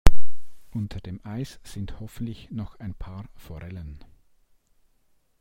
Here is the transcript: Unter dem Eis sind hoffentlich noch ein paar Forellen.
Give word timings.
Unter 0.71 0.99
dem 0.99 1.23
Eis 1.23 1.59
sind 1.63 1.99
hoffentlich 1.99 2.49
noch 2.49 2.79
ein 2.79 2.95
paar 2.95 3.29
Forellen. 3.35 4.03